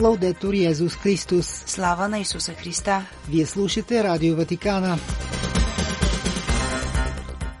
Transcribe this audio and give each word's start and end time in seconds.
Лаудетор 0.00 0.54
Йезус 0.54 0.96
Христос. 0.96 1.46
Слава 1.66 2.08
на 2.08 2.18
Исуса 2.18 2.52
Христа! 2.52 3.06
Вие 3.28 3.46
слушате 3.46 4.04
Радио 4.04 4.36
Ватикана. 4.36 4.98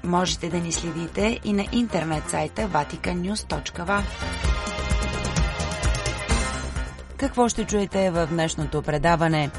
Можете 0.04 0.48
да 0.48 0.58
ни 0.58 0.72
следите 0.72 1.40
и 1.44 1.52
на 1.52 1.64
интернет 1.72 2.30
сайта 2.30 2.62
vaticannews.va. 2.62 4.02
Какво 7.16 7.48
ще 7.48 7.64
чуете 7.64 8.10
в 8.10 8.26
днешното 8.30 8.82
предаване? 8.82 9.50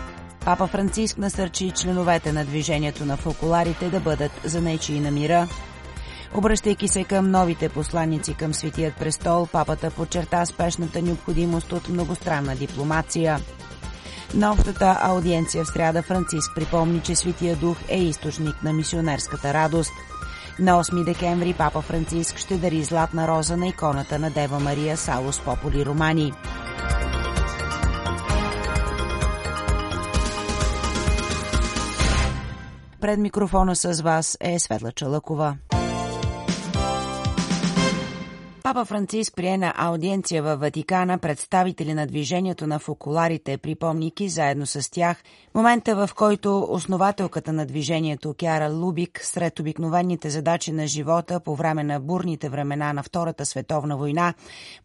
Папа 0.46 0.68
Франциск 0.68 1.18
насърчи 1.18 1.72
членовете 1.72 2.32
на 2.32 2.46
движението 2.46 3.06
на 3.06 3.18
фокуларите 3.18 3.90
да 3.90 4.00
бъдат 4.00 4.32
занайчи 4.44 5.00
на 5.00 5.12
мира. 5.12 5.48
Обръщайки 6.36 6.88
се 6.88 7.04
към 7.04 7.32
новите 7.32 7.70
посланици 7.70 8.34
към 8.34 8.54
Светият 8.54 8.96
престол, 8.96 9.48
папата 9.52 9.92
подчерта 9.92 10.46
спешната 10.46 11.02
необходимост 11.02 11.72
от 11.72 11.90
многостранна 11.90 12.56
дипломация. 12.56 13.40
На 14.34 14.52
общата 14.52 14.98
аудиенция 15.02 15.64
в 15.64 15.68
сряда 15.68 16.02
Франциск 16.02 16.52
припомни, 16.56 17.02
че 17.02 17.16
Светия 17.16 17.56
Дух 17.56 17.78
е 17.90 18.04
източник 18.04 18.64
на 18.64 18.74
мисионерската 18.74 19.54
радост. 19.54 19.94
На 20.60 20.84
8 20.84 21.04
декември 21.04 21.54
папа 21.54 21.82
Франциск 21.82 22.38
ще 22.38 22.58
дари 22.58 22.84
златна 22.84 23.28
роза 23.28 23.58
на 23.58 23.68
иконата 23.68 24.20
на 24.20 24.32
Дева 24.32 24.60
Мария 24.60 24.98
Салус 24.98 25.40
Пополи 25.40 25.86
Романи. 25.86 26.34
Пред 33.02 33.20
микрофона 33.20 33.76
с 33.76 34.02
вас 34.02 34.38
е 34.42 34.60
Светла 34.60 34.92
Чалъкова. 34.92 35.58
Папа 38.68 38.86
Франциск 38.86 39.36
прие 39.36 39.58
на 39.58 39.74
аудиенция 39.78 40.44
във 40.44 40.60
Ватикана 40.60 41.18
представители 41.18 41.94
на 41.94 42.08
движението 42.08 42.68
на 42.68 42.80
фокуларите, 42.80 43.58
припомники 43.58 44.30
заедно 44.30 44.66
с 44.66 44.92
тях 44.92 45.24
момента, 45.56 46.08
в 46.08 46.16
който 46.16 46.68
основателката 46.70 47.54
на 47.54 47.66
движението 47.66 48.36
Кяра 48.40 48.70
Лубик 48.70 49.20
сред 49.24 49.60
обикновените 49.60 50.30
задачи 50.30 50.72
на 50.72 50.88
живота 50.88 51.40
по 51.40 51.56
време 51.56 51.84
на 51.84 52.00
бурните 52.00 52.50
времена 52.50 52.94
на 52.94 53.04
Втората 53.04 53.46
световна 53.46 53.98
война 53.98 54.34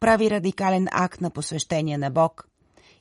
прави 0.01 0.31
радикален 0.31 0.89
акт 0.93 1.21
на 1.21 1.31
посвещение 1.31 1.99
на 1.99 2.11
Бог– 2.11 2.49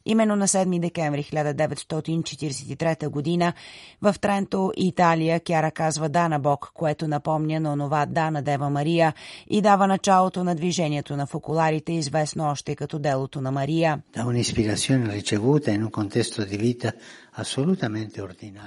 Именно 0.05 0.35
на 0.35 0.47
7 0.47 0.79
декември 0.79 1.23
1943 1.23 3.07
година 3.07 3.53
в 4.01 4.15
Тренто, 4.21 4.71
Италия, 4.77 5.39
Кяра 5.39 5.71
казва 5.71 6.09
да 6.09 6.29
на 6.29 6.39
Бог, 6.39 6.71
което 6.73 7.07
напомня 7.07 7.59
на 7.59 7.73
онова 7.73 8.05
да 8.05 8.31
на 8.31 8.41
Дева 8.41 8.69
Мария 8.69 9.13
и 9.49 9.61
дава 9.61 9.87
началото 9.87 10.43
на 10.43 10.55
движението 10.55 11.17
на 11.17 11.27
фокуларите, 11.27 11.93
известно 11.93 12.49
още 12.51 12.75
като 12.75 12.99
делото 12.99 13.41
на 13.41 13.51
Мария. 13.51 14.01
Da 14.15 14.25
un'ispirazione 14.25 15.05
ricevuta 15.19 15.71
in 15.71 15.81
un 15.87 15.91
contesto 15.99 16.37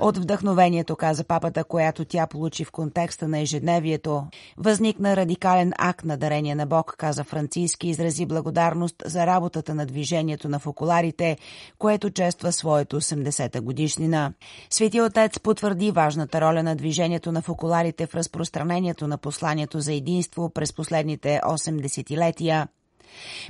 от 0.01 0.19
вдъхновението, 0.19 0.97
каза 0.97 1.25
папата, 1.25 1.65
която 1.65 2.05
тя 2.05 2.27
получи 2.27 2.65
в 2.65 2.71
контекста 2.71 3.29
на 3.29 3.39
ежедневието, 3.39 4.27
възникна 4.57 5.17
радикален 5.17 5.73
акт 5.79 6.05
на 6.05 6.17
дарение 6.17 6.55
на 6.55 6.67
Бог, 6.67 6.95
каза 6.99 7.25
Франциски, 7.25 7.89
изрази 7.89 8.27
благодарност 8.27 9.03
за 9.05 9.27
работата 9.27 9.75
на 9.75 9.87
движението 9.87 10.49
на 10.49 10.59
фокуларите, 10.59 11.37
което 11.79 12.11
чества 12.11 12.53
своето 12.53 13.01
80-та 13.01 13.61
годишнина. 13.61 14.33
Свети 14.71 15.01
Отец 15.01 15.41
потвърди 15.41 15.91
важната 15.91 16.41
роля 16.41 16.63
на 16.63 16.77
движението 16.77 17.33
на 17.33 17.43
фокуларите 17.43 18.07
в 18.07 18.15
разпространението 18.15 19.07
на 19.09 19.19
посланието 19.19 19.81
за 19.81 19.93
единство 19.93 20.51
през 20.51 20.73
последните 20.73 21.41
8 21.45 21.81
десетилетия. 21.81 22.69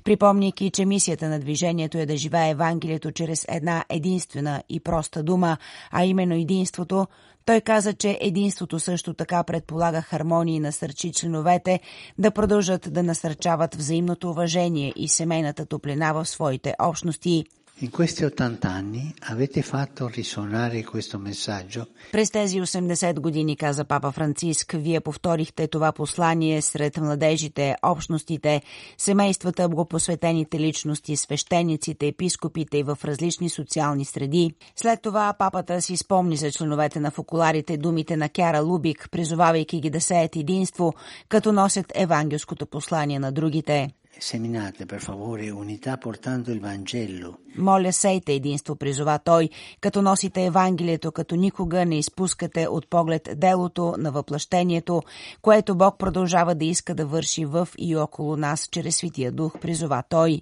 Припомняйки, 0.05 0.71
че 0.71 0.85
мисията 0.85 1.29
на 1.29 1.41
движението 1.41 1.99
е 1.99 2.07
да 2.07 2.17
живее 2.17 2.51
Евангелието 2.51 3.13
чрез 3.13 3.47
една 3.49 3.85
единствена 3.89 4.63
и 4.69 4.81
проста 4.81 5.23
дума, 5.23 5.57
а 5.91 6.05
именно 6.05 6.35
единството, 6.35 7.07
той 7.47 7.61
каза, 7.61 7.93
че 7.93 8.19
единството 8.21 8.81
също 8.81 9.15
така 9.15 9.45
предполага 9.45 10.01
хармония 10.01 10.57
и 10.57 10.61
насърчи 10.61 11.13
членовете 11.13 11.81
да 12.19 12.31
продължат 12.31 12.93
да 12.93 13.03
насърчават 13.03 13.75
взаимното 13.75 14.31
уважение 14.31 14.93
и 14.97 15.09
семейната 15.09 15.67
топлина 15.67 16.13
в 16.13 16.27
своите 16.27 16.75
общности– 16.79 17.45
In 17.81 17.91
questi 17.91 18.25
80 18.25 18.69
anni 18.69 19.13
avete 19.21 19.61
fatto 19.63 20.07
risuonare 20.07 20.85
questo 20.85 21.19
messaggio. 21.19 21.87
През 22.13 22.31
тези 22.31 22.61
80 22.61 23.21
години, 23.21 23.57
каза 23.57 23.85
папа 23.85 24.13
Франциск, 24.13 24.73
вие 24.79 25.01
повторихте 25.01 25.67
това 25.67 25.93
послание 25.93 26.63
сред 26.63 26.97
младежите, 26.97 27.77
общностите, 27.83 28.63
семействата, 28.99 29.69
богопосветените 29.69 30.61
личности, 30.61 31.17
свещениците, 31.17 32.07
епископите 32.07 32.79
и 32.79 32.83
в 32.83 32.99
различни 33.05 33.49
социални 33.49 34.05
среди. 34.05 34.55
След 34.77 35.03
това 35.03 35.35
папата 35.39 35.83
си 35.83 35.97
спомни 35.97 36.37
за 36.37 36.51
членовете 36.53 37.01
на 37.01 37.11
фокуларите 37.11 37.77
думите 37.77 38.17
на 38.17 38.29
Кяра 38.29 38.61
Лубик, 38.61 39.09
призовавайки 39.11 39.81
ги 39.81 39.91
да 39.91 40.01
сеят 40.01 40.37
единство, 40.37 40.95
като 41.29 41.53
носят 41.53 41.93
евангелското 41.95 42.67
послание 42.67 43.19
на 43.19 43.33
другите. 43.33 43.91
Seminate 44.19 44.87
per 44.87 45.01
favore 45.01 45.51
unità 45.51 45.97
portando 45.97 46.51
il 46.53 46.61
Vangelo. 46.61 47.39
Моля, 47.57 47.93
сейте 47.93 48.33
единство, 48.33 48.77
призова 48.77 49.19
той, 49.19 49.49
като 49.81 50.03
носите 50.03 50.45
Евангелието, 50.45 51.13
като 51.13 51.37
никога 51.37 51.85
не 51.85 51.99
изпускате 51.99 52.67
от 52.67 52.91
поглед 52.91 53.29
делото 53.37 53.95
на 53.99 54.13
въплъщението, 54.13 55.03
което 55.43 55.75
Бог 55.75 55.99
продължава 55.99 56.55
да 56.55 56.65
иска 56.65 56.95
да 56.95 57.07
върши 57.07 57.45
в 57.45 57.69
и 57.79 57.97
около 57.97 58.37
нас 58.37 58.69
чрез 58.71 58.97
Святия 58.97 59.33
Дух, 59.33 59.59
призова 59.61 60.03
той. 60.09 60.41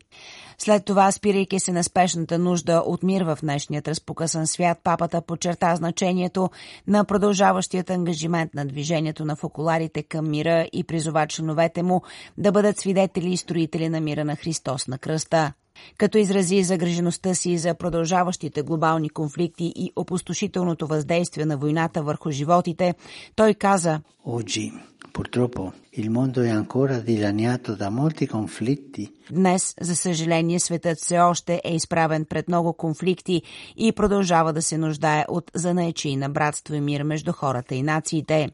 След 0.58 0.84
това, 0.84 1.12
спирайки 1.12 1.60
се 1.60 1.72
на 1.72 1.84
спешната 1.84 2.38
нужда 2.38 2.82
от 2.86 3.02
мир 3.02 3.22
в 3.22 3.38
днешният 3.42 3.88
разпокъсан 3.88 4.46
свят, 4.46 4.78
папата 4.84 5.22
подчерта 5.22 5.76
значението 5.76 6.50
на 6.86 7.04
продължаващият 7.04 7.90
ангажимент 7.90 8.54
на 8.54 8.66
движението 8.66 9.24
на 9.24 9.36
фокуларите 9.36 10.02
към 10.02 10.30
мира 10.30 10.66
и 10.72 10.84
призова 10.84 11.26
членовете 11.26 11.82
му 11.82 12.02
да 12.38 12.52
бъдат 12.52 12.78
свидетели 12.78 13.32
и 13.32 13.36
строители 13.36 13.61
на 13.74 14.00
мира 14.00 14.24
на 14.24 14.36
Христос 14.36 14.88
на 14.88 14.98
кръста. 14.98 15.52
Като 15.98 16.18
изрази 16.18 16.62
загрежеността 16.62 17.34
си 17.34 17.58
за 17.58 17.74
продължаващите 17.74 18.62
глобални 18.62 19.10
конфликти 19.10 19.72
и 19.76 19.92
опустошителното 19.96 20.86
въздействие 20.86 21.44
на 21.44 21.56
войната 21.56 22.02
върху 22.02 22.30
животите, 22.30 22.94
той 23.36 23.54
каза 23.54 24.00
Oggi, 24.26 24.72
purtroppo, 25.12 25.72
il 26.00 26.08
mondo 26.10 26.38
è 26.42 26.50
ancora 26.60 26.96
dilaniato 27.10 27.74
da 27.74 27.90
molti 27.90 28.26
conflitti. 28.26 29.12
Днес, 29.30 29.74
за 29.80 29.96
съжаление, 29.96 30.60
светът 30.60 30.98
все 30.98 31.18
още 31.18 31.60
е 31.64 31.74
изправен 31.74 32.24
пред 32.24 32.48
много 32.48 32.72
конфликти 32.72 33.42
и 33.76 33.92
продължава 33.92 34.52
да 34.52 34.62
се 34.62 34.78
нуждае 34.78 35.24
от 35.28 35.50
занаечи 35.54 36.16
на 36.16 36.28
братство 36.28 36.74
и 36.74 36.80
мир 36.80 37.02
между 37.02 37.32
хората 37.32 37.74
и 37.74 37.82
нациите. 37.82 38.48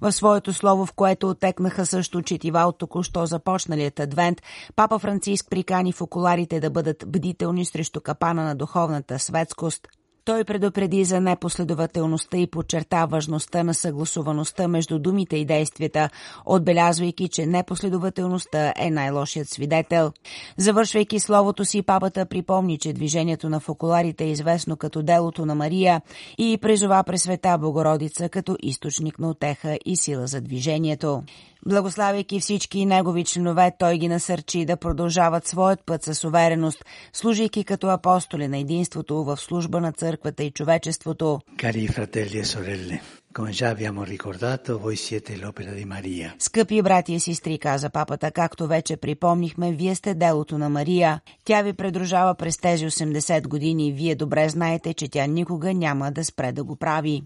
В 0.00 0.12
своето 0.12 0.52
слово, 0.52 0.86
в 0.86 0.92
което 0.92 1.30
отекнаха 1.30 1.86
също 1.86 2.22
четива 2.22 2.60
от 2.60 2.78
току-що 2.78 3.26
започналият 3.26 4.00
адвент, 4.00 4.42
папа 4.76 4.98
Франциск 4.98 5.50
прикани 5.50 5.92
в 5.92 6.00
окуларите 6.00 6.60
да 6.60 6.70
бъдат 6.70 7.04
бдителни 7.06 7.66
срещу 7.66 8.00
капана 8.00 8.44
на 8.44 8.54
духовната 8.54 9.18
светскост– 9.18 9.88
той 10.24 10.44
предупреди 10.44 11.04
за 11.04 11.20
непоследователността 11.20 12.36
и 12.36 12.46
подчерта 12.46 13.06
важността 13.06 13.62
на 13.62 13.74
съгласуваността 13.74 14.68
между 14.68 14.98
думите 14.98 15.36
и 15.36 15.44
действията, 15.44 16.10
отбелязвайки, 16.44 17.28
че 17.28 17.46
непоследователността 17.46 18.72
е 18.76 18.90
най-лошият 18.90 19.48
свидетел. 19.48 20.12
Завършвайки 20.56 21.20
словото 21.20 21.64
си, 21.64 21.82
папата 21.82 22.26
припомни, 22.26 22.78
че 22.78 22.92
движението 22.92 23.48
на 23.48 23.60
фокуларите 23.60 24.24
е 24.24 24.30
известно 24.30 24.76
като 24.76 25.02
делото 25.02 25.46
на 25.46 25.54
Мария 25.54 26.02
и 26.38 26.58
призова 26.62 27.04
Пресвета 27.04 27.58
Богородица 27.58 28.28
като 28.28 28.56
източник 28.62 29.18
на 29.18 29.30
отеха 29.30 29.78
и 29.84 29.96
сила 29.96 30.26
за 30.26 30.40
движението. 30.40 31.22
Благославяйки 31.66 32.40
всички 32.40 32.86
негови 32.86 33.24
членове, 33.24 33.72
той 33.78 33.98
ги 33.98 34.08
насърчи 34.08 34.64
да 34.64 34.76
продължават 34.76 35.46
своят 35.46 35.80
път 35.86 36.02
с 36.02 36.24
увереност, 36.24 36.84
служейки 37.12 37.64
като 37.64 37.88
апостоли 37.88 38.48
на 38.48 38.58
единството 38.58 39.24
в 39.24 39.36
служба 39.36 39.80
на 39.80 39.92
църквата 39.92 40.44
и 40.44 40.50
човечеството. 40.50 41.40
Кари 41.56 41.88
fratelli 41.88 42.38
e 42.38 42.44
sorelle, 42.44 42.96
come 43.36 43.50
già 43.58 43.68
abbiamo 43.74 44.02
ricordato, 44.14 44.78
voi 44.78 44.96
siete 44.96 45.32
l'opera 45.42 45.72
di 45.80 45.84
Maria. 45.84 46.34
Скъпи 46.38 46.82
брати 46.82 47.12
и 47.12 47.20
сестри, 47.20 47.58
каза 47.58 47.90
папата, 47.90 48.30
както 48.30 48.66
вече 48.66 48.96
припомнихме, 48.96 49.72
вие 49.72 49.94
сте 49.94 50.14
делото 50.14 50.58
на 50.58 50.68
Мария. 50.68 51.20
Тя 51.44 51.62
ви 51.62 51.72
предружава 51.72 52.34
през 52.34 52.56
тези 52.56 52.86
80 52.86 53.48
години 53.48 53.88
и 53.88 53.92
вие 53.92 54.14
добре 54.14 54.48
знаете, 54.48 54.94
че 54.94 55.08
тя 55.08 55.26
никога 55.26 55.74
няма 55.74 56.12
да 56.12 56.24
спре 56.24 56.52
да 56.52 56.64
го 56.64 56.76
прави. 56.76 57.22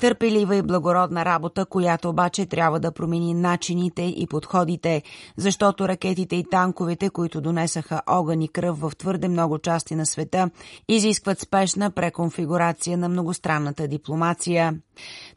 Търпелива 0.00 0.56
и 0.56 0.62
благородна 0.62 1.24
работа, 1.24 1.66
която 1.66 2.08
обаче 2.08 2.46
трябва 2.46 2.80
да 2.80 2.92
промени 2.92 3.34
начините 3.34 4.02
и 4.02 4.26
подходите, 4.30 5.02
защото 5.36 5.88
ракетите 5.88 6.36
и 6.36 6.44
танковете, 6.50 7.10
които 7.10 7.40
донесаха 7.40 8.02
огън 8.06 8.42
и 8.42 8.48
кръв 8.48 8.80
в 8.80 8.92
твърде 8.98 9.28
много 9.28 9.58
части 9.58 9.94
на 9.94 10.06
света, 10.06 10.50
изискват 10.88 11.40
спешна 11.40 11.90
преконфигурация 11.90 12.98
на 12.98 13.08
многостранната 13.08 13.88
дипломация. 13.88 14.74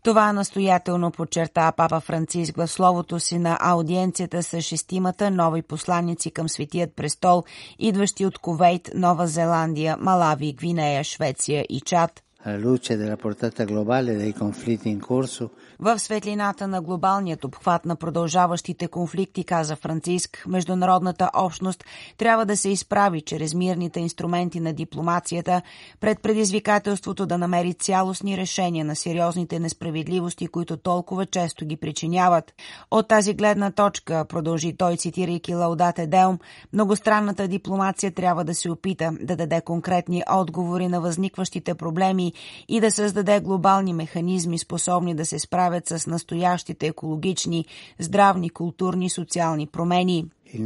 Това 0.04 0.34
настоятелно 0.34 1.12
подчерта 1.12 1.72
папа 1.72 2.00
Франциск 2.00 2.56
в 2.56 2.68
словото 2.68 3.20
си 3.20 3.40
на 3.40 3.58
аудиенцията 3.62 4.44
с 4.44 4.62
шестимата 4.62 5.32
нови 5.32 5.62
посланици 5.62 6.32
към 6.32 6.50
Светият 6.50 6.96
престол, 6.96 7.44
идващи 7.80 8.26
от 8.26 8.38
Ковейт, 8.38 8.90
Нова 8.96 9.28
Зеландия, 9.28 9.98
Малави, 10.00 10.54
Гвинея, 10.54 11.04
Швеция 11.04 11.66
и 11.70 11.82
Чад. 11.82 12.24
Alla 12.46 12.58
luce 12.58 12.98
della 12.98 13.16
portata 13.16 13.64
globale 13.64 14.18
dei 14.18 14.34
conflitti 14.34 14.90
in 14.90 15.00
corso, 15.00 15.52
В 15.84 16.00
светлината 16.00 16.68
на 16.68 16.82
глобалният 16.82 17.44
обхват 17.44 17.86
на 17.86 17.96
продължаващите 17.96 18.88
конфликти, 18.88 19.44
каза 19.44 19.76
Франциск, 19.76 20.44
международната 20.48 21.30
общност 21.36 21.84
трябва 22.18 22.46
да 22.46 22.58
се 22.58 22.70
изправи 22.70 23.22
чрез 23.22 23.54
мирните 23.54 24.00
инструменти 24.00 24.60
на 24.60 24.74
дипломацията 24.74 25.62
пред 26.00 26.20
предизвикателството 26.22 27.26
да 27.26 27.38
намери 27.38 27.74
цялостни 27.74 28.38
решения 28.38 28.86
на 28.86 28.96
сериозните 28.96 29.60
несправедливости, 29.60 30.48
които 30.48 30.78
толкова 30.78 31.26
често 31.26 31.66
ги 31.66 31.78
причиняват. 31.78 32.54
От 32.92 33.08
тази 33.08 33.34
гледна 33.34 33.72
точка, 33.72 34.26
продължи 34.30 34.78
той, 34.78 34.98
цитирайки 34.98 35.56
Лаудате 35.56 36.08
Деум, 36.08 36.40
многостранната 36.74 37.48
дипломация 37.48 38.12
трябва 38.12 38.44
да 38.44 38.56
се 38.56 38.72
опита 38.72 39.12
да 39.22 39.36
даде 39.36 39.62
конкретни 39.62 40.24
отговори 40.32 40.88
на 40.88 41.02
възникващите 41.02 41.76
проблеми 41.76 42.34
и 42.68 42.80
да 42.80 42.92
създаде 42.92 43.40
глобални 43.40 43.94
механизми, 43.94 44.58
способни 44.58 45.16
да 45.16 45.26
се 45.26 45.40
справят 45.40 45.73
справят 45.82 46.02
с 46.02 46.08
настоящите 46.08 46.88
екологични, 46.88 47.66
здравни, 48.00 48.50
културни, 48.50 49.10
социални 49.10 49.68
промени. 49.68 50.26
E 50.54 50.60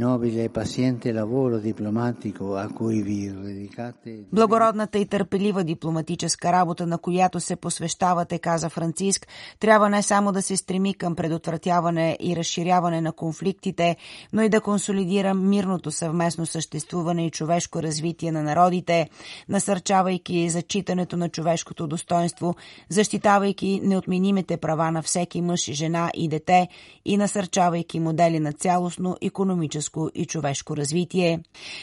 Благородната 4.32 4.98
и 4.98 5.06
търпелива 5.06 5.64
дипломатическа 5.64 6.52
работа, 6.52 6.86
на 6.86 6.98
която 6.98 7.40
се 7.40 7.56
посвещавате, 7.56 8.38
каза 8.38 8.68
Франциск, 8.68 9.26
трябва 9.60 9.88
не 9.88 10.02
само 10.02 10.32
да 10.32 10.42
се 10.42 10.56
стреми 10.56 10.94
към 10.94 11.16
предотвратяване 11.16 12.16
и 12.20 12.36
разширяване 12.36 13.00
на 13.00 13.12
конфликтите, 13.12 13.96
но 14.32 14.42
и 14.42 14.48
да 14.48 14.60
консолидира 14.60 15.34
мирното 15.34 15.90
съвместно 15.90 16.46
съществуване 16.46 17.26
и 17.26 17.30
човешко 17.30 17.82
развитие 17.82 18.32
на 18.32 18.42
народите, 18.42 19.08
насърчавайки 19.48 20.50
зачитането 20.50 21.16
на 21.16 21.28
човешкото 21.28 21.86
достоинство, 21.86 22.54
защитавайки 22.88 23.80
неотменимите 23.84 24.56
права 24.56 24.90
на 24.90 25.02
всеки 25.02 25.40
мъж, 25.40 25.72
жена 25.72 26.10
и 26.14 26.28
дете 26.28 26.68
и 27.04 27.16
насърчавайки 27.16 28.00
модели 28.00 28.40
на 28.40 28.52
цялостно 28.52 29.16
економическо 29.22 29.77
и 30.14 30.26
човешко 30.26 30.76
развитие. 30.76 31.40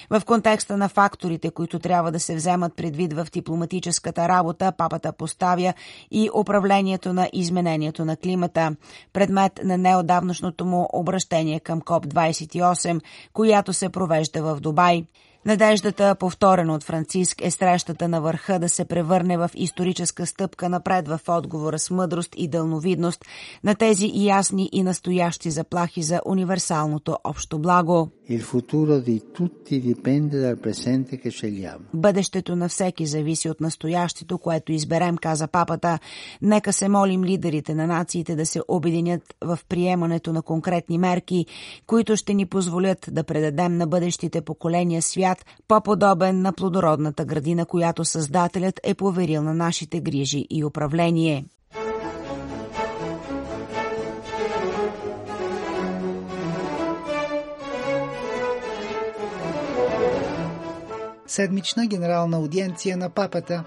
В 0.09 0.21
контекста 0.25 0.77
на 0.77 0.89
факторите, 0.89 1.49
които 1.49 1.79
трябва 1.79 2.11
да 2.11 2.19
се 2.19 2.35
вземат 2.35 2.75
предвид 2.75 3.13
в 3.13 3.27
дипломатическата 3.33 4.27
работа, 4.27 4.71
папата 4.77 5.13
поставя 5.13 5.73
и 6.11 6.29
управлението 6.35 7.13
на 7.13 7.29
изменението 7.33 8.05
на 8.05 8.17
климата, 8.17 8.75
предмет 9.13 9.59
на 9.63 9.77
неодавнашното 9.77 10.65
му 10.65 10.89
обращение 10.93 11.59
към 11.59 11.81
КОП-28, 11.81 13.01
която 13.33 13.73
се 13.73 13.89
провежда 13.89 14.41
в 14.43 14.59
Дубай. 14.59 15.05
Надеждата, 15.45 16.15
повторена 16.15 16.73
от 16.73 16.83
Франциск, 16.83 17.41
е 17.45 17.51
срещата 17.51 18.07
на 18.07 18.21
върха 18.21 18.59
да 18.59 18.69
се 18.69 18.85
превърне 18.85 19.37
в 19.37 19.51
историческа 19.55 20.25
стъпка 20.25 20.69
напред 20.69 21.07
в 21.07 21.19
отговора 21.27 21.79
с 21.79 21.91
мъдрост 21.91 22.33
и 22.37 22.47
дълновидност 22.47 23.25
на 23.63 23.75
тези 23.75 24.11
ясни 24.13 24.69
и 24.71 24.83
настоящи 24.83 25.51
заплахи 25.51 26.03
за 26.03 26.21
универсалното 26.25 27.17
общо 27.23 27.59
благо. 27.59 28.09
Бъдещето 31.93 32.55
на 32.55 32.69
всеки 32.69 33.05
зависи 33.05 33.49
от 33.49 33.61
настоящето, 33.61 34.37
което 34.37 34.71
изберем, 34.71 35.17
каза 35.17 35.47
папата. 35.47 35.99
Нека 36.41 36.73
се 36.73 36.89
молим 36.89 37.23
лидерите 37.23 37.75
на 37.75 37.87
нациите 37.87 38.35
да 38.35 38.45
се 38.45 38.61
обединят 38.67 39.21
в 39.41 39.59
приемането 39.69 40.33
на 40.33 40.41
конкретни 40.41 40.97
мерки, 40.97 41.45
които 41.87 42.15
ще 42.15 42.33
ни 42.33 42.45
позволят 42.45 43.09
да 43.11 43.23
предадем 43.23 43.77
на 43.77 43.87
бъдещите 43.87 44.41
поколения 44.41 45.01
свят 45.01 45.34
по-подобен 45.67 46.41
на 46.41 46.53
плодородната 46.53 47.25
градина, 47.25 47.65
която 47.65 48.05
Създателят 48.05 48.79
е 48.83 48.93
поверил 48.93 49.41
на 49.43 49.53
нашите 49.53 49.99
грижи 49.99 50.47
и 50.49 50.63
управление. 50.63 51.45
Седмична 61.27 61.87
генерална 61.87 62.37
аудиенция 62.37 62.97
на 62.97 63.09
папата. 63.09 63.63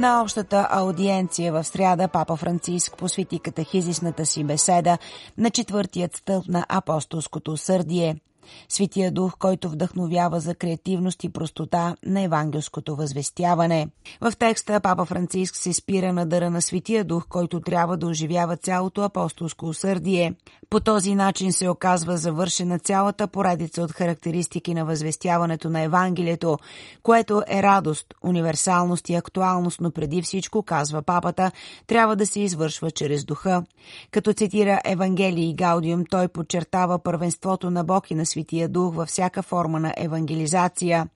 На 0.00 0.22
общата 0.22 0.68
аудиенция 0.70 1.52
в 1.52 1.64
сряда 1.64 2.08
папа 2.08 2.36
Франциск 2.36 2.96
посвети 2.96 3.38
катехизисната 3.38 4.26
си 4.26 4.44
беседа 4.44 4.98
на 5.38 5.50
четвъртият 5.50 6.16
стълб 6.16 6.48
на 6.48 6.66
апостолското 6.68 7.56
сърдие– 7.56 8.16
Светия 8.68 9.12
дух, 9.12 9.32
който 9.38 9.68
вдъхновява 9.68 10.40
за 10.40 10.54
креативност 10.54 11.24
и 11.24 11.28
простота 11.28 11.96
на 12.06 12.20
евангелското 12.20 12.96
възвестяване. 12.96 13.88
В 14.20 14.32
текста 14.38 14.80
Папа 14.80 15.04
Франциск 15.04 15.56
се 15.56 15.72
спира 15.72 16.12
на 16.12 16.26
дъра 16.26 16.50
на 16.50 16.62
Светия 16.62 17.04
дух, 17.04 17.26
който 17.28 17.60
трябва 17.60 17.96
да 17.96 18.06
оживява 18.06 18.56
цялото 18.56 19.02
апостолско 19.02 19.66
усърдие. 19.66 20.34
По 20.70 20.80
този 20.80 21.14
начин 21.14 21.52
се 21.52 21.68
оказва 21.68 22.16
завършена 22.16 22.78
цялата 22.78 23.26
поредица 23.26 23.82
от 23.82 23.92
характеристики 23.92 24.74
на 24.74 24.84
възвестяването 24.84 25.70
на 25.70 25.80
Евангелието, 25.80 26.58
което 27.02 27.42
е 27.48 27.62
радост, 27.62 28.06
универсалност 28.22 29.08
и 29.08 29.14
актуалност, 29.14 29.80
но 29.80 29.90
преди 29.90 30.22
всичко, 30.22 30.62
казва 30.62 31.02
папата, 31.02 31.52
трябва 31.86 32.16
да 32.16 32.26
се 32.26 32.40
извършва 32.40 32.90
чрез 32.90 33.24
духа. 33.24 33.64
Като 34.10 34.32
цитира 34.32 34.80
Евангелие 34.84 35.44
и 35.44 35.54
Гаудиум, 35.54 36.04
той 36.10 36.28
подчертава 36.28 36.98
първенството 36.98 37.70
на 37.70 37.84
Бог 37.84 38.10
и 38.10 38.14
на 38.14 38.26
Светия 38.26 38.39
Дух 38.68 38.94
във 38.94 39.08
всяка 39.08 39.42
форма 39.42 39.80
на 39.80 39.94
евангелизация. 39.96 41.08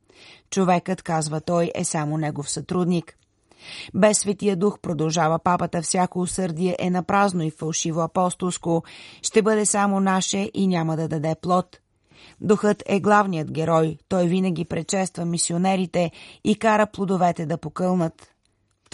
Човекът, 0.51 1.03
казва 1.03 1.41
той, 1.41 1.71
е 1.75 1.85
само 1.85 2.19
негов 2.19 2.51
сътрудник. 2.51 3.17
Без 3.95 4.19
Светия 4.19 4.57
Дух, 4.57 4.79
продължава 4.79 5.39
папата, 5.39 5.83
всяко 5.83 6.21
усърдие 6.21 6.77
е 6.79 6.91
напразно 6.91 7.43
и 7.43 7.51
фалшиво 7.51 8.01
апостолско, 8.01 8.83
ще 9.23 9.43
бъде 9.43 9.67
само 9.67 10.01
наше 10.01 10.51
и 10.55 10.67
няма 10.67 10.97
да 10.97 11.09
даде 11.09 11.35
плод. 11.43 11.79
Духът 12.41 12.83
е 12.87 13.01
главният 13.01 13.53
герой, 13.53 13.99
той 14.09 14.27
винаги 14.27 14.65
пречества 14.65 15.25
мисионерите 15.25 16.11
и 16.45 16.55
кара 16.55 16.87
плодовете 16.87 17.47
да 17.47 17.59
покълнат. 17.59 18.34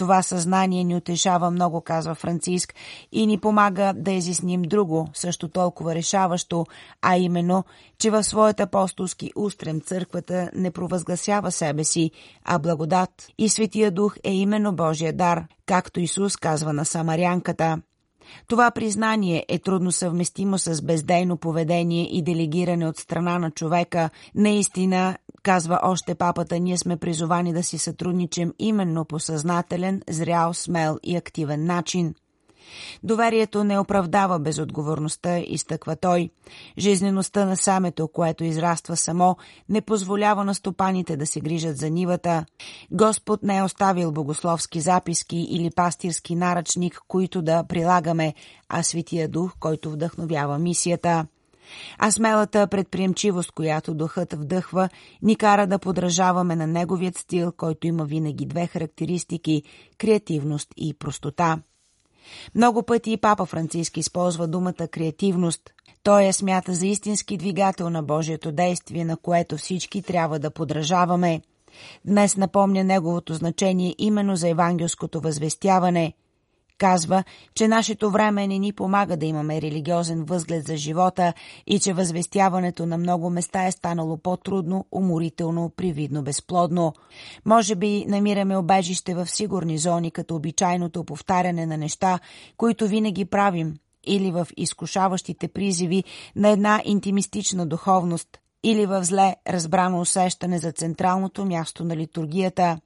Това 0.01 0.21
съзнание 0.23 0.83
ни 0.83 0.95
утешава 0.95 1.51
много, 1.51 1.81
казва 1.81 2.15
Франциск, 2.15 2.73
и 3.11 3.27
ни 3.27 3.37
помага 3.37 3.93
да 3.95 4.11
изясним 4.11 4.61
друго, 4.61 5.07
също 5.13 5.47
толкова 5.47 5.95
решаващо, 5.95 6.65
а 7.01 7.17
именно, 7.17 7.63
че 7.99 8.11
в 8.11 8.23
своят 8.23 8.59
апостолски 8.59 9.31
устрем 9.35 9.81
църквата 9.81 10.49
не 10.55 10.71
провъзгласява 10.71 11.51
себе 11.51 11.83
си, 11.83 12.11
а 12.45 12.59
благодат. 12.59 13.09
И 13.37 13.49
Светия 13.49 13.91
Дух 13.91 14.15
е 14.23 14.33
именно 14.33 14.75
Божия 14.75 15.13
дар, 15.13 15.45
както 15.65 15.99
Исус 15.99 16.37
казва 16.37 16.73
на 16.73 16.85
самарянката. 16.85 17.81
Това 18.47 18.71
признание 18.71 19.45
е 19.49 19.59
трудно 19.59 19.91
съвместимо 19.91 20.57
с 20.57 20.81
бездейно 20.81 21.37
поведение 21.37 22.17
и 22.17 22.21
делегиране 22.21 22.87
от 22.87 22.97
страна 22.97 23.39
на 23.39 23.51
човека. 23.51 24.09
Наистина, 24.35 25.17
казва 25.43 25.79
още 25.83 26.15
папата, 26.15 26.59
ние 26.59 26.77
сме 26.77 26.97
призовани 26.97 27.53
да 27.53 27.63
си 27.63 27.77
сътрудничим 27.77 28.53
именно 28.59 29.05
по 29.05 29.19
съзнателен, 29.19 30.01
зрял, 30.09 30.53
смел 30.53 30.97
и 31.03 31.15
активен 31.15 31.65
начин. 31.65 32.13
Доверието 33.03 33.63
не 33.63 33.79
оправдава 33.79 34.39
безотговорността, 34.39 35.37
изтъква 35.37 35.95
той. 35.95 36.29
Жизнеността 36.77 37.45
на 37.45 37.57
самето, 37.57 38.07
което 38.07 38.43
израства 38.43 38.97
само, 38.97 39.37
не 39.69 39.81
позволява 39.81 40.43
на 40.43 40.55
стопаните 40.55 41.17
да 41.17 41.25
се 41.25 41.41
грижат 41.41 41.77
за 41.77 41.89
нивата. 41.89 42.45
Господ 42.91 43.43
не 43.43 43.57
е 43.57 43.63
оставил 43.63 44.11
богословски 44.11 44.79
записки 44.79 45.37
или 45.37 45.69
пастирски 45.75 46.35
наръчник, 46.35 47.01
които 47.07 47.41
да 47.41 47.63
прилагаме, 47.63 48.33
а 48.69 48.83
Светия 48.83 49.29
Дух, 49.29 49.53
който 49.59 49.91
вдъхновява 49.91 50.59
мисията. 50.59 51.25
А 51.97 52.11
смелата 52.11 52.67
предприемчивост, 52.67 53.51
която 53.51 53.93
духът 53.93 54.33
вдъхва, 54.33 54.89
ни 55.21 55.35
кара 55.35 55.67
да 55.67 55.79
подражаваме 55.79 56.55
на 56.55 56.67
неговият 56.67 57.17
стил, 57.17 57.51
който 57.51 57.87
има 57.87 58.05
винаги 58.05 58.45
две 58.45 58.67
характеристики– 58.67 59.63
креативност 59.97 60.69
и 60.77 60.93
простота. 60.93 61.59
Много 62.55 62.83
пъти 62.83 63.11
и 63.11 63.17
папа 63.17 63.45
Франциски 63.45 63.99
използва 63.99 64.47
думата 64.47 64.87
креативност. 64.91 65.61
Той 66.03 66.23
я 66.23 66.33
смята 66.33 66.73
за 66.73 66.87
истински 66.87 67.37
двигател 67.37 67.89
на 67.89 68.03
Божието 68.03 68.51
действие, 68.51 69.05
на 69.05 69.17
което 69.17 69.57
всички 69.57 70.01
трябва 70.01 70.39
да 70.39 70.51
подражаваме. 70.51 71.41
Днес 72.05 72.37
напомня 72.37 72.83
неговото 72.83 73.33
значение 73.33 73.95
именно 73.97 74.35
за 74.35 74.49
евангелското 74.49 75.21
възвестяване. 75.21 76.13
Казва, 76.81 77.23
че 77.55 77.67
нашето 77.67 78.11
време 78.11 78.47
не 78.47 78.59
ни 78.59 78.73
помага 78.73 79.17
да 79.17 79.25
имаме 79.25 79.61
религиозен 79.61 80.23
възглед 80.23 80.67
за 80.67 80.77
живота 80.77 81.33
и 81.67 81.79
че 81.79 81.93
възвестяването 81.93 82.85
на 82.85 82.97
много 82.97 83.29
места 83.29 83.67
е 83.67 83.71
станало 83.71 84.17
по-трудно, 84.17 84.85
уморително, 84.91 85.71
привидно, 85.75 86.23
безплодно. 86.23 86.93
Може 87.45 87.75
би 87.75 88.05
намираме 88.07 88.57
обежище 88.57 89.15
в 89.15 89.27
сигурни 89.27 89.77
зони, 89.77 90.11
като 90.11 90.35
обичайното 90.35 91.03
повтаряне 91.03 91.65
на 91.65 91.77
неща, 91.77 92.19
които 92.57 92.87
винаги 92.87 93.25
правим, 93.25 93.75
или 94.07 94.31
в 94.31 94.47
изкушаващите 94.57 95.47
призиви 95.47 96.03
на 96.35 96.49
една 96.49 96.81
интимистична 96.85 97.65
духовност, 97.65 98.27
или 98.63 98.85
в 98.85 99.03
зле 99.03 99.35
разбрано 99.47 100.01
усещане 100.01 100.59
за 100.59 100.71
централното 100.71 101.45
място 101.45 101.83
на 101.83 101.95
литургията. 101.95 102.77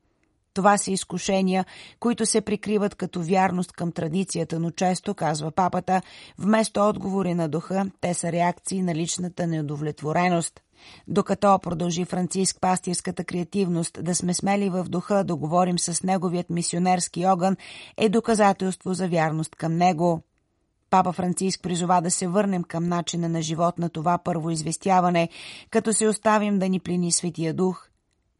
Това 0.55 0.77
са 0.77 0.91
изкушения, 0.91 1.65
които 1.99 2.25
се 2.25 2.41
прикриват 2.41 2.95
като 2.95 3.21
вярност 3.21 3.71
към 3.71 3.91
традицията, 3.91 4.59
но 4.59 4.71
често, 4.71 5.13
казва 5.13 5.51
папата, 5.51 6.01
вместо 6.37 6.89
отговори 6.89 7.33
на 7.33 7.49
духа, 7.49 7.85
те 8.01 8.13
са 8.13 8.31
реакции 8.31 8.81
на 8.81 8.95
личната 8.95 9.47
неудовлетвореност. 9.47 10.61
Докато 11.07 11.59
продължи 11.59 12.05
Франциск 12.05 12.57
пастирската 12.61 13.23
креативност, 13.23 14.03
да 14.03 14.15
сме 14.15 14.33
смели 14.33 14.69
в 14.69 14.83
духа 14.83 15.23
да 15.23 15.35
говорим 15.35 15.79
с 15.79 16.03
неговият 16.03 16.49
мисионерски 16.49 17.25
огън, 17.25 17.57
е 17.97 18.09
доказателство 18.09 18.93
за 18.93 19.07
вярност 19.07 19.55
към 19.55 19.77
него. 19.77 20.21
Папа 20.89 21.13
Франциск 21.13 21.61
призова 21.63 22.01
да 22.01 22.11
се 22.11 22.27
върнем 22.27 22.63
към 22.63 22.83
начина 22.83 23.29
на 23.29 23.41
живот 23.41 23.79
на 23.79 23.89
това 23.89 24.17
първо 24.17 24.49
известяване, 24.49 25.29
като 25.69 25.93
се 25.93 26.07
оставим 26.07 26.59
да 26.59 26.69
ни 26.69 26.79
плени 26.79 27.11
Светия 27.11 27.53
Дух. 27.53 27.89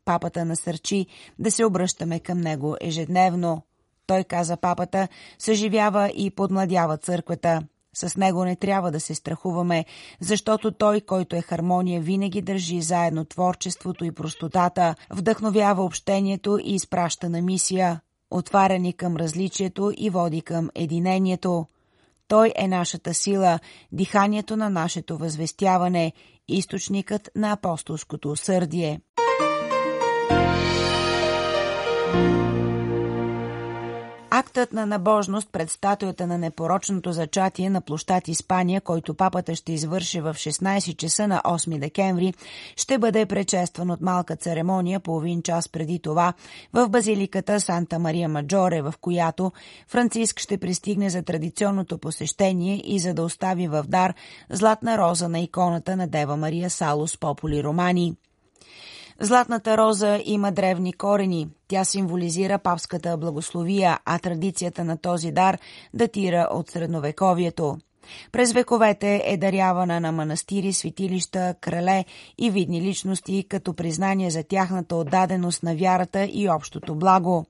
Папата 0.05 0.45
насърчи 0.45 1.05
да 1.39 1.51
се 1.51 1.65
обръщаме 1.65 2.19
към 2.19 2.41
него 2.41 2.75
ежедневно. 2.81 3.62
Той, 4.07 4.24
каза 4.24 4.57
папата, 4.57 5.07
съживява 5.39 6.12
и 6.15 6.31
подмладява 6.31 6.97
църквата. 6.97 7.62
С 7.95 8.17
него 8.17 8.45
не 8.45 8.55
трябва 8.55 8.91
да 8.91 9.00
се 9.00 9.15
страхуваме, 9.15 9.85
защото 10.19 10.71
той, 10.71 11.01
който 11.01 11.35
е 11.35 11.41
хармония, 11.41 12.01
винаги 12.01 12.41
държи 12.41 12.81
заедно 12.81 13.25
творчеството 13.25 14.05
и 14.05 14.12
простотата, 14.12 14.95
вдъхновява 15.09 15.83
общението 15.83 16.59
и 16.63 16.75
изпраща 16.75 17.29
на 17.29 17.41
мисия, 17.41 18.01
отваря 18.31 18.79
ни 18.79 18.93
към 18.93 19.15
различието 19.15 19.93
и 19.97 20.09
води 20.09 20.41
към 20.41 20.69
единението. 20.75 21.65
Той 22.27 22.53
е 22.55 22.67
нашата 22.67 23.13
сила, 23.13 23.59
диханието 23.91 24.57
на 24.57 24.69
нашето 24.69 25.17
възвестяване, 25.17 26.13
източникът 26.47 27.29
на 27.35 27.51
апостолското 27.51 28.31
усърдие. 28.31 29.01
Актът 34.55 34.74
на 34.74 34.85
набожност 34.85 35.50
пред 35.51 35.71
статуята 35.71 36.27
на 36.27 36.38
непорочното 36.38 37.12
зачатие 37.12 37.69
на 37.69 37.81
площад 37.81 38.27
Испания, 38.27 38.81
който 38.81 39.13
папата 39.13 39.55
ще 39.55 39.74
извърши 39.74 40.21
в 40.21 40.33
16 40.33 40.97
часа 40.97 41.27
на 41.27 41.41
8 41.45 41.79
декември, 41.79 42.33
ще 42.75 42.97
бъде 42.97 43.25
пречестван 43.25 43.91
от 43.91 44.01
малка 44.01 44.35
церемония 44.35 45.00
половин 45.00 45.41
час 45.41 45.69
преди 45.69 46.00
това 46.00 46.33
в 46.74 46.89
базиликата 46.89 47.59
Санта 47.59 48.00
Мария 48.00 48.29
Маджоре, 48.29 48.81
в 48.81 48.93
която 49.01 49.51
Франциск 49.88 50.39
ще 50.39 50.57
пристигне 50.57 51.09
за 51.09 51.24
традиционното 51.24 51.97
посещение 51.97 52.81
и 52.85 53.00
за 53.00 53.13
да 53.13 53.24
остави 53.24 53.67
в 53.67 53.83
дар 53.88 54.13
златна 54.50 54.97
роза 54.97 55.29
на 55.29 55.39
иконата 55.39 55.95
на 55.95 56.07
Дева 56.07 56.38
Мария 56.38 56.69
Салус 56.69 57.17
Пополи 57.17 57.63
Романи. 57.63 58.15
Златната 59.19 59.77
роза 59.77 60.22
има 60.25 60.51
древни 60.51 60.93
корени. 60.93 61.48
Тя 61.67 61.86
символизира 61.86 62.60
папската 62.60 63.17
благословия, 63.17 64.00
а 64.05 64.19
традицията 64.19 64.84
на 64.84 64.98
този 64.98 65.31
дар 65.31 65.57
датира 65.93 66.48
от 66.51 66.69
средновековието. 66.69 67.77
През 68.31 68.53
вековете 68.53 69.22
е 69.25 69.38
дарявана 69.38 70.00
на 70.00 70.12
манастири, 70.12 70.74
светилища, 70.74 71.55
крале 71.62 72.05
и 72.38 72.50
видни 72.50 72.81
личности 72.81 73.45
като 73.50 73.74
признание 73.74 74.29
за 74.29 74.43
тяхната 74.43 74.95
отдаденост 74.95 75.63
на 75.63 75.75
вярата 75.75 76.25
и 76.25 76.50
общото 76.50 76.95
благо. 76.95 77.45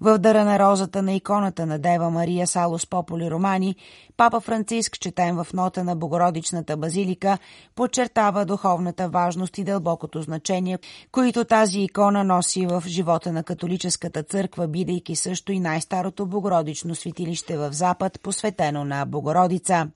В 0.00 0.18
дъра 0.18 0.44
на 0.44 0.58
розата 0.58 1.02
на 1.02 1.12
иконата 1.12 1.66
на 1.66 1.78
Дева 1.78 2.10
Мария 2.10 2.46
Салос 2.46 2.86
Пополи 2.86 3.30
Романи, 3.30 3.76
папа 4.16 4.40
Франциск, 4.40 5.00
четем 5.00 5.36
в 5.36 5.46
нота 5.54 5.84
на 5.84 5.96
Богородичната 5.96 6.76
базилика, 6.76 7.38
подчертава 7.74 8.44
духовната 8.44 9.08
важност 9.08 9.58
и 9.58 9.64
дълбокото 9.64 10.22
значение, 10.22 10.78
които 11.12 11.44
тази 11.44 11.80
икона 11.80 12.24
носи 12.24 12.66
в 12.66 12.82
живота 12.86 13.32
на 13.32 13.42
католическата 13.42 14.22
църква, 14.22 14.68
бидейки 14.68 15.16
също 15.16 15.52
и 15.52 15.60
най-старото 15.60 16.26
богородично 16.26 16.94
светилище 16.94 17.56
в 17.56 17.72
Запад, 17.72 18.20
посветено 18.22 18.84
на 18.84 19.04
Богородица. 19.04 19.88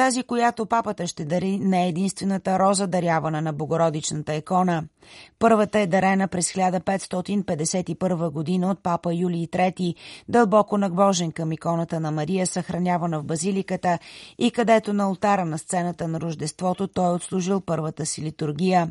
Тази, 0.00 0.22
която 0.22 0.66
папата 0.66 1.06
ще 1.06 1.24
дари, 1.24 1.58
не 1.58 1.84
е 1.84 1.88
единствената 1.88 2.58
роза, 2.58 2.86
дарявана 2.86 3.42
на 3.42 3.52
Богородичната 3.52 4.34
икона. 4.34 4.84
Първата 5.38 5.78
е 5.78 5.86
дарена 5.86 6.28
през 6.28 6.52
1551 6.52 8.30
година 8.30 8.70
от 8.70 8.82
папа 8.82 9.14
Юлий 9.14 9.46
III, 9.46 9.94
дълбоко 10.28 10.78
нагбожен 10.78 11.32
към 11.32 11.52
иконата 11.52 12.00
на 12.00 12.10
Мария, 12.10 12.46
съхранявана 12.46 13.20
в 13.20 13.24
базиликата 13.24 13.98
и 14.38 14.50
където 14.50 14.92
на 14.92 15.04
алтара 15.04 15.44
на 15.44 15.58
сцената 15.58 16.08
на 16.08 16.20
Рождеството 16.20 16.88
той 16.88 17.06
е 17.06 17.14
отслужил 17.14 17.60
първата 17.60 18.06
си 18.06 18.22
литургия. 18.22 18.88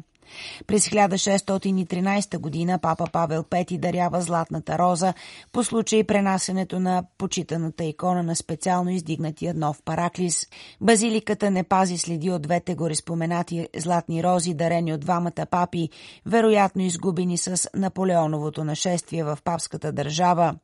През 0.67 0.89
1613 0.89 2.37
година 2.37 2.79
папа 2.79 3.05
Павел 3.13 3.43
V 3.43 3.77
дарява 3.77 4.21
Златната 4.21 4.77
роза 4.77 5.13
по 5.51 5.63
случай 5.63 6.03
пренасенето 6.03 6.79
на 6.79 7.03
почитаната 7.17 7.83
икона 7.83 8.23
на 8.23 8.35
специално 8.35 8.89
издигнатия 8.89 9.53
нов 9.53 9.81
параклис. 9.85 10.47
Базиликата 10.81 11.51
не 11.51 11.63
пази 11.63 11.97
следи 11.97 12.31
от 12.31 12.41
двете 12.41 12.75
гореспоменати 12.75 13.67
златни 13.77 14.23
рози, 14.23 14.53
дарени 14.53 14.93
от 14.93 14.99
двамата 14.99 15.45
папи, 15.51 15.89
вероятно 16.25 16.81
изгубени 16.81 17.37
с 17.37 17.69
Наполеоновото 17.75 18.63
нашествие 18.63 19.23
в 19.23 19.37
папската 19.43 19.91
държава. 19.91 20.55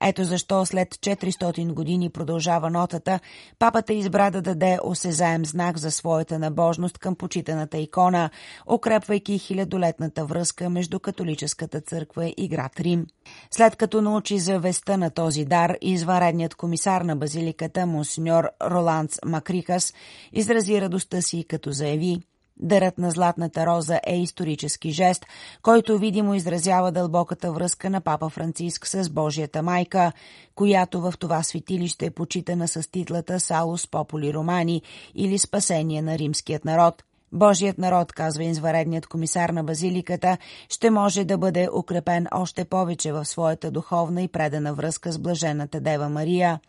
Ето 0.00 0.24
защо 0.24 0.66
след 0.66 0.88
400 0.88 1.72
години 1.72 2.10
продължава 2.10 2.70
нотата, 2.70 3.20
папата 3.58 3.92
избра 3.92 4.30
да 4.30 4.42
даде 4.42 4.78
осезаем 4.82 5.44
знак 5.46 5.78
за 5.78 5.90
своята 5.90 6.38
набожност 6.38 6.98
към 6.98 7.14
почитаната 7.14 7.78
икона, 7.78 8.30
укрепвайки 8.66 9.38
хилядолетната 9.38 10.24
връзка 10.24 10.70
между 10.70 11.00
католическата 11.00 11.80
църква 11.80 12.32
и 12.36 12.48
град 12.48 12.80
Рим. 12.80 13.06
След 13.50 13.76
като 13.76 14.02
научи 14.02 14.38
за 14.38 14.58
веста 14.58 14.98
на 14.98 15.10
този 15.10 15.44
дар, 15.44 15.76
извънредният 15.80 16.54
комисар 16.54 17.00
на 17.00 17.16
базиликата, 17.16 17.86
монсеньор 17.86 18.48
Роландс 18.62 19.18
Макрихас, 19.24 19.94
изрази 20.32 20.80
радостта 20.80 21.22
си, 21.22 21.44
като 21.48 21.70
заяви– 21.70 22.20
Дарът 22.60 22.98
на 22.98 23.10
Златната 23.10 23.66
роза 23.66 24.00
е 24.06 24.18
исторически 24.18 24.90
жест, 24.90 25.26
който 25.62 25.98
видимо 25.98 26.34
изразява 26.34 26.92
дълбоката 26.92 27.52
връзка 27.52 27.90
на 27.90 28.00
папа 28.00 28.28
Франциск 28.28 28.86
с 28.86 29.10
Божията 29.10 29.62
майка, 29.62 30.12
която 30.54 31.00
в 31.00 31.14
това 31.18 31.42
светилище 31.42 32.06
е 32.06 32.10
почитана 32.10 32.68
с 32.68 32.90
титлата 32.90 33.40
Салус 33.40 33.86
Пополи 33.86 34.34
Романи 34.34 34.82
или 35.14 35.38
Спасение 35.38 36.02
на 36.02 36.18
римският 36.18 36.64
народ. 36.64 37.02
Божият 37.32 37.78
народ, 37.78 38.12
казва 38.12 38.44
изваредният 38.44 39.06
комисар 39.06 39.48
на 39.50 39.64
базиликата, 39.64 40.38
ще 40.68 40.90
може 40.90 41.24
да 41.24 41.38
бъде 41.38 41.68
укрепен 41.72 42.26
още 42.32 42.64
повече 42.64 43.12
в 43.12 43.24
своята 43.24 43.70
духовна 43.70 44.22
и 44.22 44.28
предана 44.28 44.74
връзка 44.74 45.12
с 45.12 45.18
блажената 45.18 45.80
Дева 45.80 46.08
Мария. 46.08 46.60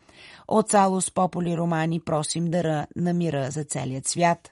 От 0.48 0.70
Салус 0.70 1.12
Пополи 1.12 1.58
Романи 1.58 2.00
просим 2.00 2.46
дъра 2.46 2.88
на 2.96 3.14
мира 3.14 3.52
за 3.52 3.64
целият 3.64 4.08
свят. 4.08 4.52